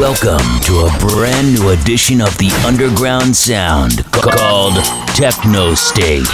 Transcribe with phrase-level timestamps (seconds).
[0.00, 4.76] Welcome to a brand new edition of the underground sound called
[5.14, 6.24] Techno State.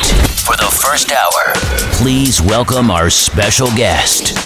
[0.46, 1.53] For the first hour,
[1.94, 4.46] please welcome our special guest.